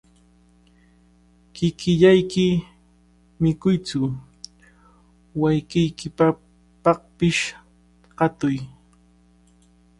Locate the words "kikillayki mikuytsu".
1.53-3.99